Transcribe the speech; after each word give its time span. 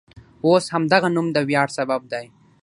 اوس 0.45 0.65
همدغه 0.73 1.09
نوم 1.15 1.27
د 1.35 1.37
ویاړ 1.47 1.67
سبب 1.77 2.01
دی. 2.11 2.25